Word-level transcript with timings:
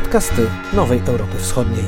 podcasty 0.00 0.46
Nowej 0.72 1.00
Europy 1.08 1.38
Wschodniej. 1.38 1.84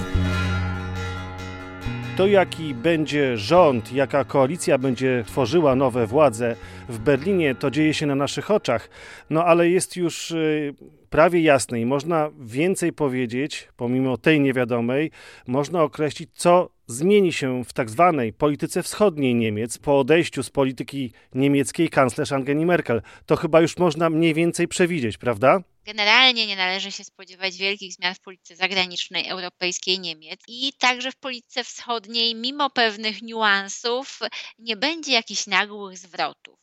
To 2.17 2.27
jaki 2.27 2.75
będzie 2.75 3.37
rząd, 3.37 3.93
jaka 3.93 4.25
koalicja 4.25 4.79
będzie 4.79 5.25
tworzyła 5.27 5.75
nowe 5.77 6.07
władze 6.07 6.57
w 6.89 6.99
Berlinie, 6.99 7.55
to 7.55 7.71
dzieje 7.71 7.95
się 7.95 8.07
na 8.07 8.15
naszych 8.15 8.51
oczach. 8.51 8.91
No 9.31 9.45
ale 9.45 9.69
jest 9.69 9.97
już 9.97 10.31
y, 10.31 10.75
prawie 11.11 11.43
jasne 11.43 11.81
i 11.81 11.87
można 11.87 12.31
więcej 12.41 12.93
powiedzieć, 12.93 13.69
pomimo 13.77 14.17
tej 14.17 14.41
niewiadomej, 14.41 15.11
można 15.47 15.83
określić, 15.83 16.31
co 16.35 16.71
zmieni 16.93 17.33
się 17.33 17.65
w 17.65 17.73
tak 17.73 17.91
zwanej 17.91 18.33
polityce 18.33 18.83
wschodniej 18.83 19.35
Niemiec 19.35 19.79
po 19.79 19.99
odejściu 19.99 20.43
z 20.43 20.51
polityki 20.51 21.13
niemieckiej 21.35 21.89
kanclerz 21.89 22.33
Angeli 22.33 22.67
Merkel. 22.67 23.03
To 23.27 23.37
chyba 23.37 23.61
już 23.61 23.77
można 23.77 24.11
mniej 24.11 24.35
więcej 24.35 24.69
przewidzieć, 24.69 25.19
prawda? 25.19 25.61
Generalnie 25.85 26.47
nie 26.47 26.57
należy 26.57 26.93
się 26.93 27.05
spodziewać 27.05 27.57
wielkich 27.57 27.93
zmian 27.93 28.15
w 28.15 28.21
polityce 28.21 28.57
zagranicznej 28.57 29.29
europejskiej 29.29 30.01
Niemiec 30.01 30.41
i 30.49 30.73
także 30.79 31.13
w 31.13 31.17
polityce 31.17 31.65
wschodniej, 31.65 32.35
mimo 32.35 32.71
pewnych 32.71 33.23
niuansów, 33.23 34.21
nie 34.59 34.77
będzie 34.77 35.13
jakichś 35.13 35.47
nagłych 35.47 35.99
zwrotów. 35.99 36.59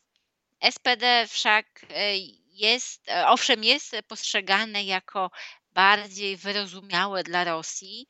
SPD 0.71 1.27
wszak 1.27 1.65
e, 1.89 2.17
jest, 2.47 3.09
e, 3.09 3.27
owszem, 3.27 3.63
jest 3.63 3.95
postrzegane 4.07 4.83
jako 4.83 5.31
bardziej 5.73 6.37
wyrozumiałe 6.37 7.23
dla 7.23 7.43
Rosji, 7.43 8.07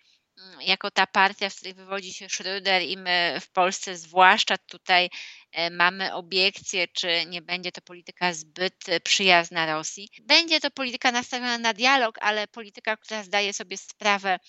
jako 0.62 0.92
ta 0.92 1.08
partia, 1.08 1.50
z 1.50 1.56
której 1.56 1.74
wywodzi 1.74 2.14
się 2.14 2.26
Schröder 2.26 2.82
i 2.82 2.98
my 2.98 3.38
w 3.42 3.50
Polsce 3.52 3.98
zwłaszcza 3.98 4.58
tutaj 4.58 5.10
e, 5.52 5.70
mamy 5.70 6.14
obiekcje, 6.14 6.88
czy 6.88 7.26
nie 7.26 7.42
będzie 7.42 7.72
to 7.72 7.82
polityka 7.82 8.34
zbyt 8.34 8.86
przyjazna 9.04 9.66
Rosji. 9.66 10.10
Będzie 10.22 10.60
to 10.60 10.72
polityka 10.72 11.12
nastawiona 11.12 11.58
na 11.58 11.74
dialog, 11.74 12.18
ale 12.22 12.48
polityka, 12.48 12.98
która 12.98 13.24
zdaje 13.24 13.54
sobie 13.54 13.78
sprawę 13.78 14.40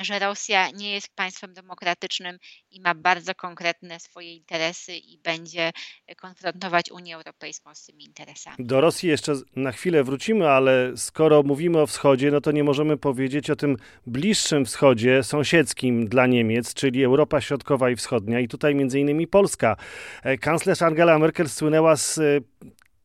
że 0.00 0.18
Rosja 0.18 0.70
nie 0.70 0.92
jest 0.92 1.08
państwem 1.14 1.54
demokratycznym 1.54 2.38
i 2.70 2.80
ma 2.80 2.94
bardzo 2.94 3.34
konkretne 3.34 4.00
swoje 4.00 4.34
interesy 4.34 4.96
i 4.96 5.18
będzie 5.18 5.70
konfrontować 6.16 6.90
Unię 6.90 7.16
Europejską 7.16 7.74
z 7.74 7.84
tymi 7.86 8.04
interesami. 8.04 8.56
Do 8.58 8.80
Rosji 8.80 9.08
jeszcze 9.08 9.32
na 9.56 9.72
chwilę 9.72 10.04
wrócimy, 10.04 10.48
ale 10.48 10.92
skoro 10.96 11.42
mówimy 11.42 11.80
o 11.80 11.86
wschodzie, 11.86 12.30
no 12.30 12.40
to 12.40 12.52
nie 12.52 12.64
możemy 12.64 12.96
powiedzieć 12.96 13.50
o 13.50 13.56
tym 13.56 13.76
bliższym 14.06 14.64
wschodzie, 14.64 15.22
sąsiedzkim 15.22 16.08
dla 16.08 16.26
Niemiec, 16.26 16.74
czyli 16.74 17.04
Europa 17.04 17.40
Środkowa 17.40 17.90
i 17.90 17.96
Wschodnia 17.96 18.40
i 18.40 18.48
tutaj 18.48 18.74
między 18.74 19.00
innymi 19.00 19.26
Polska. 19.26 19.76
E, 20.22 20.38
kanclerz 20.38 20.82
Angela 20.82 21.18
Merkel 21.18 21.48
słynęła 21.48 21.96
z 21.96 22.20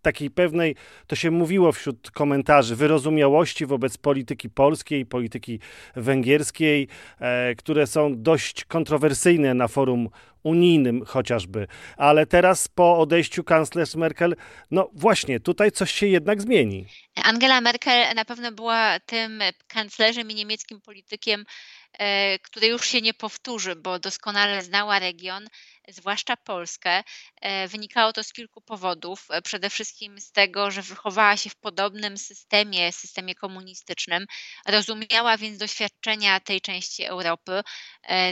takiej 0.01 0.29
pewnej, 0.29 0.75
to 1.07 1.15
się 1.15 1.31
mówiło 1.31 1.71
wśród 1.71 2.11
komentarzy, 2.11 2.75
wyrozumiałości 2.75 3.65
wobec 3.65 3.97
polityki 3.97 4.49
polskiej, 4.49 5.05
polityki 5.05 5.59
węgierskiej, 5.95 6.87
e, 7.19 7.55
które 7.55 7.87
są 7.87 8.21
dość 8.21 8.65
kontrowersyjne 8.65 9.53
na 9.53 9.67
forum 9.67 10.09
unijnym 10.43 11.05
chociażby. 11.05 11.67
Ale 11.97 12.25
teraz 12.25 12.67
po 12.67 12.99
odejściu 12.99 13.43
kanclerz 13.43 13.95
Merkel, 13.95 14.35
no 14.71 14.89
właśnie, 14.93 15.39
tutaj 15.39 15.71
coś 15.71 15.91
się 15.91 16.07
jednak 16.07 16.41
zmieni. 16.41 16.85
Angela 17.23 17.61
Merkel 17.61 18.15
na 18.15 18.25
pewno 18.25 18.51
była 18.51 18.99
tym 18.99 19.41
kanclerzem 19.67 20.31
i 20.31 20.35
niemieckim 20.35 20.81
politykiem, 20.81 21.45
e, 21.93 22.39
który 22.39 22.67
już 22.67 22.87
się 22.87 23.01
nie 23.01 23.13
powtórzy, 23.13 23.75
bo 23.75 23.99
doskonale 23.99 24.61
znała 24.61 24.99
region, 24.99 25.49
zwłaszcza 25.87 26.37
Polskę. 26.37 27.03
E, 27.41 27.67
wynikało 27.67 28.13
to 28.13 28.23
z 28.23 28.33
kilku 28.33 28.61
powodów. 28.61 29.27
E, 29.29 29.41
przede 29.41 29.69
wszystkim 29.69 30.19
z 30.19 30.31
tego, 30.31 30.71
że 30.71 30.81
wychowała 30.81 31.37
się 31.37 31.49
w 31.49 31.55
podobnym 31.55 32.17
systemie, 32.17 32.91
systemie 32.91 33.35
komunistycznym, 33.35 34.25
rozumiała 34.67 35.37
więc 35.37 35.57
doświadczenia 35.57 36.39
tej 36.39 36.61
części 36.61 37.03
Europy, 37.03 37.61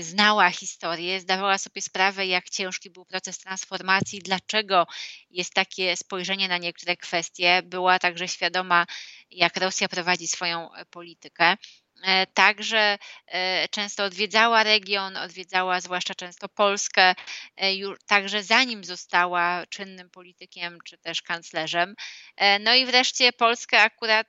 znała 0.02 0.50
historię, 0.50 1.20
zdawała 1.20 1.58
sobie 1.58 1.82
sprawę, 1.82 2.28
jak 2.28 2.50
ciężki 2.50 2.90
był 2.90 3.06
proces 3.06 3.38
transformacji, 3.38 4.20
dlaczego 4.20 4.88
jest 5.30 5.54
takie 5.54 5.98
spojrzenie 5.98 6.48
na 6.48 6.58
niektóre 6.58 6.98
kwestie. 6.98 7.62
Była 7.64 8.00
także 8.00 8.28
świadoma, 8.28 8.86
jak 9.32 9.58
Rosja 9.58 9.90
prowadzi 9.90 10.28
swoją 10.28 10.70
politykę. 10.92 11.58
E, 12.04 12.28
także 12.28 12.98
e, 13.28 13.68
często 13.70 14.04
odwiedzała 14.04 14.64
region, 14.64 15.18
odwiedzała 15.18 15.82
zwłaszcza 15.82 16.16
często 16.16 16.50
Polskę, 16.50 17.16
już, 17.76 18.00
także 18.08 18.44
zanim 18.44 18.84
została 18.84 19.66
czynnym 19.70 20.10
politykiem 20.10 20.80
czy 20.86 20.98
też 20.98 21.22
kanclerzem. 21.22 21.96
No 22.60 22.76
i 22.76 22.86
wreszcie 22.86 23.34
Polskę 23.34 23.82
akurat 23.82 24.28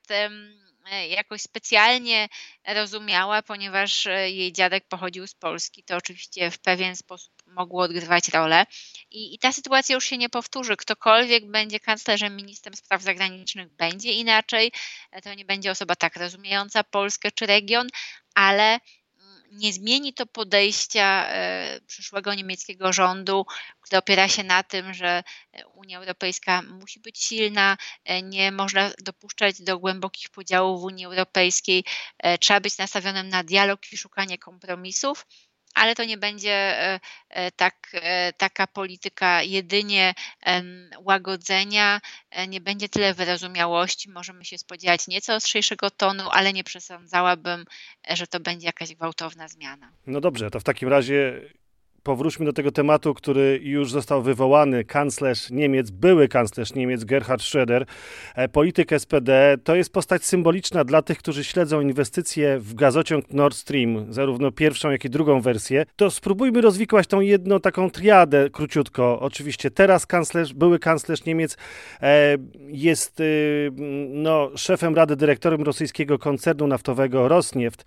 jakoś 1.09 1.43
specjalnie 1.43 2.29
rozumiała, 2.67 3.43
ponieważ 3.43 4.05
jej 4.27 4.53
dziadek 4.53 4.89
pochodził 4.89 5.27
z 5.27 5.35
Polski. 5.35 5.85
To 5.85 5.97
oczywiście 5.97 6.51
w 6.51 6.59
pewien 6.59 6.97
sposób 6.97 7.33
mogło 7.47 7.83
odgrywać 7.83 8.29
rolę. 8.29 8.67
I, 9.11 9.35
I, 9.35 9.39
ta 9.39 9.53
sytuacja 9.53 9.95
już 9.95 10.05
się 10.05 10.19
nie 10.19 10.29
powtórzy. 10.29 10.77
Ktokolwiek 10.77 11.51
będzie 11.51 11.81
kanclerzem, 11.81 12.37
ministrem 12.37 12.75
spraw 12.75 13.03
zagranicznych, 13.03 13.69
będzie 13.69 14.13
inaczej. 14.13 14.73
To 15.23 15.35
nie 15.35 15.45
będzie 15.45 15.71
osoba 15.71 15.97
tak 15.97 16.17
rozumiejąca 16.17 16.85
Polskę 16.85 17.31
czy 17.33 17.47
region, 17.47 17.89
ale 18.35 18.79
nie 19.53 19.73
zmieni 19.73 20.15
to 20.15 20.27
podejścia 20.27 21.29
e, 21.29 21.81
przyszłego 21.87 22.35
niemieckiego 22.35 22.93
rządu, 22.93 23.47
który 23.81 23.99
opiera 23.99 24.29
się 24.29 24.45
na 24.45 24.63
tym, 24.63 24.95
że 24.95 25.23
Unia 25.75 25.99
Europejska 25.99 26.63
musi 26.63 27.01
być 27.01 27.19
silna, 27.19 27.77
e, 28.05 28.23
nie 28.23 28.53
można 28.53 28.91
dopuszczać 29.03 29.63
do 29.63 29.79
głębokich 29.79 30.31
podziałów 30.31 30.81
w 30.81 30.85
Unii 30.85 31.05
Europejskiej, 31.05 31.85
e, 32.19 32.39
trzeba 32.39 32.61
być 32.61 32.79
nastawionym 32.79 33.29
na 33.29 33.45
dialog 33.45 33.93
i 33.93 33.97
szukanie 33.97 34.39
kompromisów 34.39 35.27
ale 35.79 35.95
to 35.95 36.05
nie 36.05 36.19
będzie 36.19 36.53
e, 36.53 37.01
e, 37.29 37.51
tak, 37.51 37.75
e, 37.93 38.33
taka 38.33 38.67
polityka 38.67 39.43
jedynie 39.43 40.15
łagodzenia, 41.01 42.01
nie 42.49 42.61
będzie 42.61 42.89
tyle 42.89 43.15
wyrozumiałości. 43.15 44.11
Możemy 44.11 44.45
się 44.45 44.59
spodziewać 44.59 45.09
nieco 45.09 45.35
ostrzejszego 45.35 45.91
tonu, 45.91 46.25
ale 46.31 46.53
nie 46.53 46.65
przesądzałabym, 46.65 47.65
że 48.09 48.27
to 48.27 48.41
będzie 48.41 48.67
jakaś 48.67 48.95
gwałtowna 48.95 49.49
zmiana. 49.49 49.93
No 50.07 50.21
dobrze, 50.21 50.51
to 50.51 50.61
w 50.61 50.65
takim 50.65 50.89
razie 50.89 51.41
powróćmy 52.09 52.47
do 52.47 52.53
tego 52.53 52.73
tematu, 52.73 53.15
który 53.15 53.61
już 53.63 53.91
został 53.93 54.23
wywołany. 54.23 54.85
Kanclerz 54.85 55.51
Niemiec, 55.51 55.91
były 55.91 56.29
kanclerz 56.29 56.75
Niemiec 56.75 57.05
Gerhard 57.05 57.43
Schröder, 57.43 57.85
e, 58.35 58.49
polityk 58.49 58.93
SPD, 58.93 59.57
to 59.65 59.77
jest 59.77 59.93
postać 59.93 60.25
symboliczna 60.25 60.85
dla 60.85 61.03
tych, 61.03 61.19
którzy 61.19 61.45
śledzą 61.45 61.81
inwestycje 61.81 62.59
w 62.59 62.75
gazociąg 62.75 63.31
Nord 63.31 63.57
Stream, 63.57 64.13
zarówno 64.13 64.53
pierwszą, 64.53 64.91
jak 64.91 65.05
i 65.05 65.11
drugą 65.11 65.41
wersję. 65.41 65.87
To 65.97 66.11
spróbujmy 66.11 66.61
rozwikłać 66.61 67.07
tą 67.07 67.21
jedną 67.21 67.61
taką 67.61 67.91
triadę 67.91 68.51
króciutko. 68.51 69.21
Oczywiście 69.21 69.71
teraz 69.71 70.07
kanclerz, 70.07 70.55
były 70.55 70.79
kanclerz 70.79 71.25
Niemiec 71.25 71.57
e, 72.01 72.37
jest 72.69 73.21
y, 73.21 73.71
no, 74.09 74.51
szefem 74.57 74.95
Rady 74.95 75.17
Dyrektorem 75.17 75.63
rosyjskiego 75.63 76.19
koncernu 76.19 76.67
naftowego 76.67 77.29
Rosneft. 77.29 77.85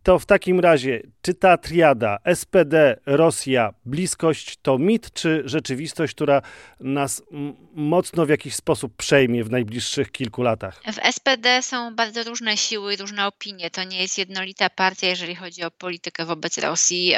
E, 0.00 0.02
to 0.02 0.18
w 0.18 0.26
takim 0.26 0.60
razie, 0.60 1.02
czy 1.22 1.34
ta 1.34 1.58
triada 1.58 2.18
SPD, 2.34 2.96
Rosja, 3.06 3.74
bliskość 3.84 4.56
to 4.62 4.78
mit, 4.78 5.12
czy 5.12 5.42
rzeczywistość, 5.44 6.14
która 6.14 6.42
nas 6.80 7.22
mocno 7.74 8.26
w 8.26 8.28
jakiś 8.28 8.54
sposób 8.54 8.96
przejmie 8.96 9.44
w 9.44 9.50
najbliższych 9.50 10.12
kilku 10.12 10.42
latach? 10.42 10.82
W 10.92 11.12
SPD 11.12 11.62
są 11.62 11.94
bardzo 11.94 12.24
różne 12.24 12.56
siły 12.56 12.94
i 12.94 12.96
różne 12.96 13.26
opinie. 13.26 13.70
To 13.70 13.84
nie 13.84 14.02
jest 14.02 14.18
jednolita 14.18 14.70
partia, 14.70 15.06
jeżeli 15.06 15.34
chodzi 15.34 15.62
o 15.62 15.70
politykę 15.70 16.24
wobec 16.24 16.58
Rosji. 16.58 17.14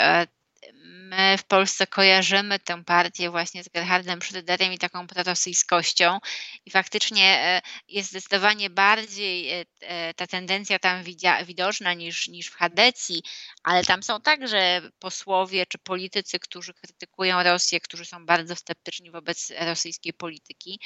My 1.12 1.38
w 1.38 1.44
Polsce 1.44 1.86
kojarzymy 1.86 2.58
tę 2.58 2.84
partię 2.84 3.30
właśnie 3.30 3.64
z 3.64 3.68
Gerhardem 3.68 4.18
Schröderem 4.18 4.72
i 4.72 4.78
taką 4.78 5.06
prorosyjskością 5.06 6.18
i 6.66 6.70
faktycznie 6.70 7.24
e, 7.24 7.62
jest 7.88 8.10
zdecydowanie 8.10 8.70
bardziej 8.70 9.50
e, 9.50 9.64
e, 9.80 10.14
ta 10.14 10.26
tendencja 10.26 10.78
tam 10.78 11.02
widoczna 11.46 11.94
niż, 11.94 12.28
niż 12.28 12.46
w 12.48 12.54
Hadecji, 12.54 13.22
ale 13.62 13.84
tam 13.84 14.02
są 14.02 14.20
także 14.20 14.82
posłowie 14.98 15.66
czy 15.66 15.78
politycy, 15.78 16.38
którzy 16.38 16.74
krytykują 16.74 17.42
Rosję, 17.42 17.80
którzy 17.80 18.04
są 18.04 18.26
bardzo 18.26 18.56
sceptyczni 18.56 19.10
wobec 19.10 19.52
rosyjskiej 19.58 20.12
polityki. 20.12 20.80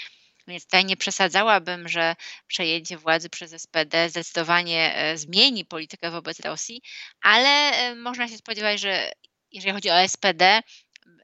Więc 0.49 0.64
tutaj 0.64 0.84
nie 0.84 0.96
przesadzałabym, 0.96 1.88
że 1.88 2.17
przejęcie 2.46 2.99
władzy 2.99 3.31
przez 3.31 3.52
SPD 3.52 4.11
zdecydowanie 4.11 5.12
zmieni 5.14 5.64
politykę 5.64 6.11
wobec 6.11 6.40
Rosji, 6.40 6.82
ale 7.23 7.94
można 7.94 8.28
się 8.28 8.37
spodziewać, 8.37 8.81
że 8.81 9.12
jeżeli 9.56 9.75
chodzi 9.75 9.91
o 9.91 10.08
SPD, 10.08 10.61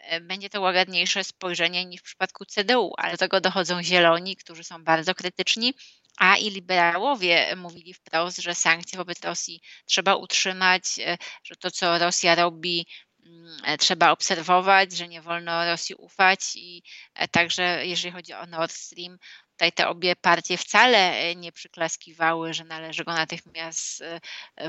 e, 0.00 0.20
będzie 0.20 0.50
to 0.50 0.60
łagodniejsze 0.60 1.24
spojrzenie 1.24 1.84
niż 1.84 2.00
w 2.00 2.04
przypadku 2.04 2.44
CDU, 2.44 2.92
ale 2.98 3.12
do 3.12 3.18
tego 3.18 3.40
dochodzą 3.40 3.82
zieloni, 3.82 4.36
którzy 4.36 4.64
są 4.64 4.84
bardzo 4.84 5.14
krytyczni, 5.14 5.74
a 6.18 6.36
i 6.36 6.50
liberałowie 6.50 7.56
mówili 7.56 7.94
wprost, 7.94 8.38
że 8.38 8.54
sankcje 8.54 8.96
wobec 8.96 9.24
Rosji 9.24 9.60
trzeba 9.86 10.14
utrzymać, 10.16 10.84
e, 10.98 11.18
że 11.44 11.56
to, 11.56 11.70
co 11.70 11.98
Rosja 11.98 12.34
robi, 12.34 12.86
trzeba 13.78 14.10
obserwować, 14.10 14.92
że 14.92 15.08
nie 15.08 15.22
wolno 15.22 15.66
Rosji 15.66 15.94
ufać 15.94 16.56
i 16.56 16.82
także 17.30 17.86
jeżeli 17.86 18.12
chodzi 18.12 18.32
o 18.32 18.46
Nord 18.46 18.72
Stream, 18.72 19.18
Tutaj 19.62 19.72
te 19.72 19.88
obie 19.88 20.16
partie 20.16 20.56
wcale 20.56 21.34
nie 21.36 21.52
przyklaskiwały, 21.52 22.54
że 22.54 22.64
należy 22.64 23.04
go 23.04 23.12
natychmiast 23.12 24.04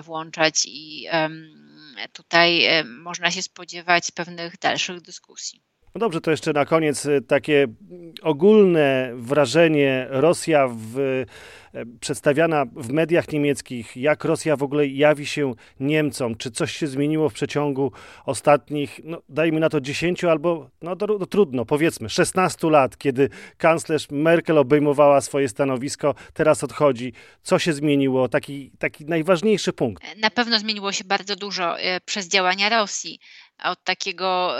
włączać 0.04 0.62
i 0.66 1.08
tutaj 2.14 2.68
można 2.86 3.32
się 3.32 3.42
spodziewać 3.42 4.12
pewnych 4.12 4.58
dalszych 4.58 5.02
dyskusji. 5.02 5.64
No 5.96 6.00
dobrze, 6.00 6.22
to 6.22 6.32
jeszcze 6.32 6.54
na 6.54 6.66
koniec 6.66 7.06
y, 7.06 7.22
takie 7.22 7.68
ogólne 8.22 9.12
wrażenie 9.16 10.08
Rosja 10.10 10.68
w, 10.68 10.98
y, 11.00 11.26
przedstawiana 12.00 12.66
w 12.76 12.92
mediach 12.92 13.32
niemieckich, 13.32 13.98
jak 13.98 14.24
Rosja 14.26 14.56
w 14.56 14.64
ogóle 14.64 14.88
jawi 14.88 15.26
się 15.26 15.54
Niemcom, 15.80 16.36
czy 16.36 16.52
coś 16.52 16.72
się 16.72 16.88
zmieniło 16.88 17.30
w 17.30 17.34
przeciągu 17.34 17.92
ostatnich, 18.26 19.00
no 19.04 19.22
dajmy 19.30 19.60
na 19.60 19.70
to 19.70 19.82
10 19.82 20.24
albo, 20.24 20.70
no 20.82 20.96
to, 20.96 21.08
to 21.20 21.26
trudno, 21.26 21.66
powiedzmy 21.66 22.10
16 22.10 22.70
lat, 22.70 22.98
kiedy 22.98 23.30
kanclerz 23.58 24.08
Merkel 24.12 24.58
obejmowała 24.58 25.22
swoje 25.22 25.50
stanowisko, 25.50 26.16
teraz 26.34 26.64
odchodzi. 26.64 27.14
Co 27.44 27.60
się 27.60 27.74
zmieniło? 27.74 28.30
Taki, 28.30 28.72
taki 28.80 29.06
najważniejszy 29.06 29.74
punkt. 29.74 30.04
Na 30.18 30.30
pewno 30.30 30.60
zmieniło 30.60 30.92
się 30.92 31.04
bardzo 31.04 31.36
dużo 31.36 31.80
y, 31.80 31.84
przez 32.06 32.28
działania 32.28 32.70
Rosji 32.70 33.20
od 33.64 33.84
takiego 33.84 34.58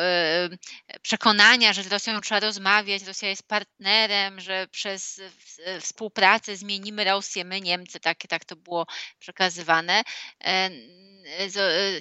przekonania, 1.02 1.74
że 1.74 1.84
z 1.84 1.88
Rosją 1.88 2.22
trzeba 2.22 2.40
rozmawiać, 2.40 3.04
Rosja 3.04 3.30
jest 3.30 3.48
partnerem, 3.48 4.40
że 4.40 4.68
przez 4.72 5.22
współpracę 5.80 6.56
zmienimy 6.58 7.04
Rosję, 7.04 7.46
my 7.46 7.62
Niemcy, 7.62 8.00
tak, 8.00 8.18
tak 8.30 8.46
to 8.46 8.56
było 8.56 8.86
przekazywane. 9.20 10.04
E, 10.44 10.70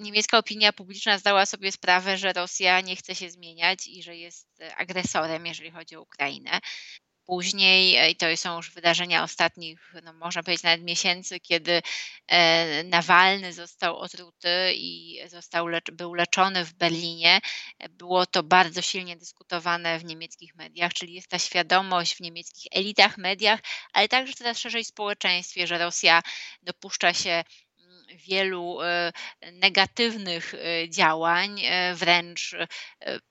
niemiecka 0.00 0.38
opinia 0.38 0.72
publiczna 0.72 1.18
zdała 1.18 1.46
sobie 1.46 1.72
sprawę, 1.72 2.18
że 2.18 2.32
Rosja 2.32 2.80
nie 2.80 2.96
chce 2.96 3.14
się 3.14 3.30
zmieniać 3.30 3.86
i 3.86 4.02
że 4.02 4.16
jest 4.16 4.48
agresorem, 4.76 5.46
jeżeli 5.46 5.70
chodzi 5.70 5.96
o 5.96 6.02
Ukrainę. 6.02 6.60
Później, 7.32 7.96
e, 7.96 8.10
i 8.10 8.16
to 8.16 8.36
są 8.36 8.56
już 8.56 8.70
wydarzenia 8.70 9.22
ostatnich, 9.22 9.94
no 10.02 10.12
można 10.12 10.42
powiedzieć 10.42 10.62
nawet 10.62 10.82
miesięcy, 10.82 11.40
kiedy 11.40 11.82
e, 12.28 12.84
Nawalny 12.84 13.52
został 13.52 13.96
otruty 13.96 14.72
i 14.74 15.20
został 15.26 15.66
był 15.92 16.14
leczony 16.14 16.64
w 16.64 16.72
Berlinie, 16.72 17.40
było 17.90 18.26
to 18.26 18.42
bardzo 18.42 18.82
silnie 18.82 19.16
dyskutowane 19.16 19.98
w 19.98 20.04
niemieckich 20.04 20.54
mediach, 20.54 20.94
czyli 20.94 21.14
jest 21.14 21.28
ta 21.28 21.38
świadomość 21.38 22.16
w 22.16 22.20
niemieckich 22.20 22.66
elitach 22.72 23.18
mediach, 23.18 23.60
ale 23.92 24.08
także 24.08 24.32
coraz 24.34 24.58
szerzej 24.58 24.84
społeczeństwie, 24.84 25.66
że 25.66 25.78
Rosja 25.78 26.22
dopuszcza 26.62 27.14
się 27.14 27.44
wielu 28.16 28.82
e, 28.82 29.12
negatywnych 29.52 30.54
e, 30.54 30.88
działań, 30.88 31.60
e, 31.64 31.94
wręcz 31.94 32.56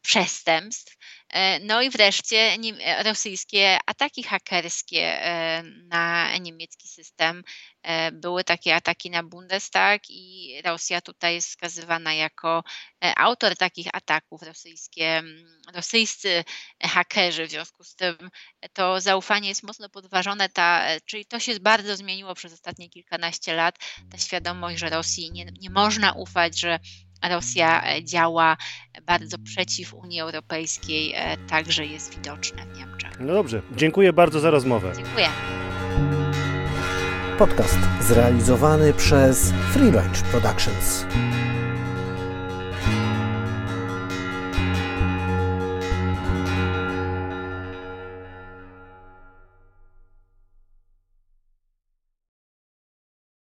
przestępstw. 0.01 0.97
No 1.61 1.81
i 1.81 1.89
wreszcie 1.89 2.57
rosyjskie 3.03 3.77
ataki 3.85 4.23
hakerskie 4.23 5.21
na 5.83 6.37
niemiecki 6.37 6.87
system. 6.87 7.43
Były 8.13 8.43
takie 8.43 8.75
ataki 8.75 9.09
na 9.09 9.23
Bundestag 9.23 10.01
i 10.09 10.53
Rosja 10.65 11.01
tutaj 11.01 11.33
jest 11.33 11.47
wskazywana 11.47 12.13
jako 12.13 12.63
autor 13.17 13.57
takich 13.57 13.87
ataków. 13.93 14.41
Rosyjskie, 14.41 15.23
rosyjscy 15.73 16.43
hakerzy, 16.81 17.47
w 17.47 17.51
związku 17.51 17.83
z 17.83 17.95
tym 17.95 18.15
to 18.73 19.01
zaufanie 19.01 19.49
jest 19.49 19.63
mocno 19.63 19.89
podważone, 19.89 20.49
ta, 20.49 20.85
czyli 21.05 21.25
to 21.25 21.39
się 21.39 21.59
bardzo 21.59 21.95
zmieniło 21.95 22.35
przez 22.35 22.53
ostatnie 22.53 22.89
kilkanaście 22.89 23.53
lat. 23.53 23.75
Ta 24.11 24.17
świadomość, 24.17 24.79
że 24.79 24.89
Rosji 24.89 25.31
nie, 25.31 25.45
nie 25.45 25.69
można 25.69 26.13
ufać, 26.13 26.59
że 26.59 26.79
Rosja 27.29 27.83
e, 27.83 28.03
działa 28.03 28.57
bardzo 29.05 29.37
przeciw 29.37 29.93
Unii 29.93 30.19
Europejskiej, 30.19 31.13
e, 31.15 31.37
także 31.37 31.85
jest 31.85 32.15
widoczna 32.15 32.65
w 32.65 32.77
Niemczech. 32.77 33.19
No 33.19 33.33
dobrze, 33.33 33.61
dziękuję 33.75 34.13
bardzo 34.13 34.39
za 34.39 34.49
rozmowę. 34.51 34.93
Dziękuję. 34.95 35.27
Podcast 37.37 37.79
zrealizowany 38.01 38.93
przez 38.93 39.53
Free 39.73 39.91
Range 39.91 40.21
Productions. 40.31 41.05